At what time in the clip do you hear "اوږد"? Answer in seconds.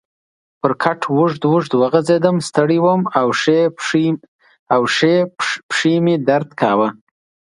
1.15-1.43, 1.49-1.71